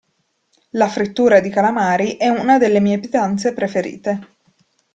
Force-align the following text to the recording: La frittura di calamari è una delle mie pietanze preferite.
La 0.71 0.87
frittura 0.87 1.39
di 1.39 1.51
calamari 1.51 2.17
è 2.17 2.27
una 2.27 2.57
delle 2.57 2.79
mie 2.79 2.97
pietanze 2.97 3.53
preferite. 3.53 4.33